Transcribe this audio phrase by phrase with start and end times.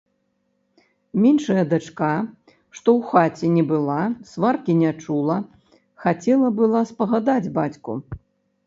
[1.25, 2.09] Меншая дачка,
[2.77, 3.99] што ў хаце не была,
[4.33, 5.37] сваркі не чула,
[6.07, 7.93] хацела была спагадаць бацьку.